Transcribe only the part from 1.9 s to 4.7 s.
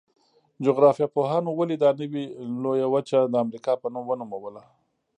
نوي لویه وچه د امریکا په نوم ونوموله؟